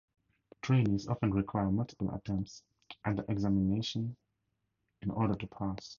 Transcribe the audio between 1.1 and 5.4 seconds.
require multiple attempts at the examination in order